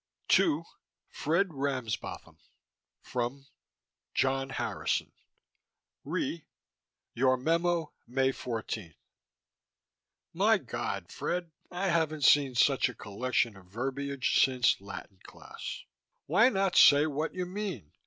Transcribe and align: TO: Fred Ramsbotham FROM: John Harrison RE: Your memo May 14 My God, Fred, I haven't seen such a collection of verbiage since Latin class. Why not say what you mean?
TO: 0.27 0.63
Fred 1.11 1.49
Ramsbotham 1.53 2.39
FROM: 3.01 3.45
John 4.15 4.49
Harrison 4.49 5.11
RE: 6.03 6.47
Your 7.13 7.37
memo 7.37 7.93
May 8.07 8.31
14 8.31 8.95
My 10.33 10.57
God, 10.57 11.11
Fred, 11.11 11.51
I 11.69 11.89
haven't 11.89 12.23
seen 12.23 12.55
such 12.55 12.89
a 12.89 12.95
collection 12.95 13.55
of 13.55 13.67
verbiage 13.67 14.43
since 14.43 14.81
Latin 14.81 15.19
class. 15.21 15.83
Why 16.25 16.49
not 16.49 16.75
say 16.75 17.05
what 17.05 17.35
you 17.35 17.45
mean? 17.45 17.91